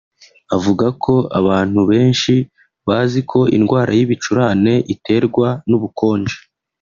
avuga 0.55 0.85
ko 1.03 1.13
abantu 1.39 1.79
benshi 1.91 2.33
bazi 2.87 3.19
ko 3.31 3.39
indwara 3.57 3.91
y’ibicurane 3.97 4.73
iterwa 4.93 5.47
n’ubukonje 5.69 6.37